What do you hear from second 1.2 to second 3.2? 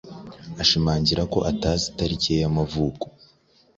ko atazi itariki ye y’amavuko.